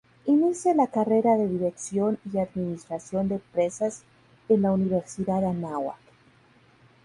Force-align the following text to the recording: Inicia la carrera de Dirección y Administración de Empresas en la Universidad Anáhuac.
Inicia 0.25 0.73
la 0.73 0.87
carrera 0.87 1.37
de 1.37 1.47
Dirección 1.47 2.17
y 2.33 2.39
Administración 2.39 3.29
de 3.29 3.35
Empresas 3.35 4.01
en 4.49 4.63
la 4.63 4.71
Universidad 4.71 5.45
Anáhuac. 5.47 5.99